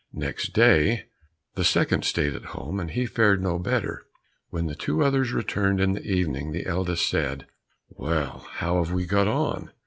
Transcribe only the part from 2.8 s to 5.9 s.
he fared no better. When the two others returned